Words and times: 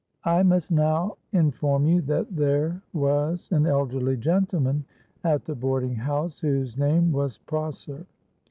"I 0.25 0.41
must 0.41 0.71
now 0.71 1.17
inform 1.31 1.85
you 1.85 2.01
that 2.01 2.35
there 2.35 2.81
was 2.91 3.47
an 3.51 3.67
elderly 3.67 4.17
gentleman 4.17 4.83
at 5.23 5.45
the 5.45 5.53
boarding 5.53 5.95
house, 5.97 6.39
whose 6.39 6.75
name 6.75 7.11
was 7.11 7.37
Prosser. 7.37 8.07